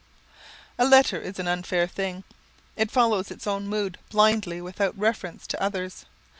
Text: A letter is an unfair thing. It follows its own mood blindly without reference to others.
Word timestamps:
A 0.79 0.85
letter 0.85 1.21
is 1.21 1.37
an 1.37 1.47
unfair 1.47 1.85
thing. 1.85 2.23
It 2.75 2.89
follows 2.89 3.29
its 3.29 3.45
own 3.45 3.67
mood 3.67 3.99
blindly 4.09 4.59
without 4.59 4.97
reference 4.97 5.45
to 5.45 5.61
others. 5.61 6.07